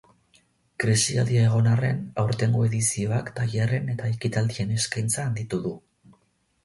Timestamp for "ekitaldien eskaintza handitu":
4.17-5.61